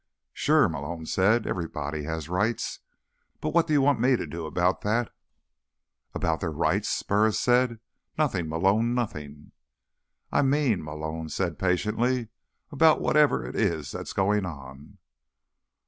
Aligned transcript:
"Sure," 0.33 0.67
Malone 0.67 1.05
said. 1.05 1.45
"Everybody 1.45 2.05
has 2.05 2.27
rights. 2.27 2.79
But 3.39 3.53
what 3.53 3.67
do 3.67 3.73
you 3.73 3.81
want 3.83 3.99
me 3.99 4.15
to 4.15 4.25
do 4.25 4.47
about 4.47 4.81
that?" 4.81 5.13
"About 6.15 6.39
their 6.39 6.49
rights?" 6.51 7.03
Burris 7.03 7.39
said. 7.39 7.79
"Nothing, 8.17 8.49
Malone. 8.49 8.95
Nothing." 8.95 9.51
"I 10.31 10.41
mean," 10.41 10.83
Malone 10.83 11.29
said 11.29 11.59
patiently, 11.59 12.29
"about 12.71 12.99
whatever 12.99 13.45
it 13.45 13.55
is 13.55 13.91
that's 13.91 14.13
going 14.13 14.43
on." 14.43 14.97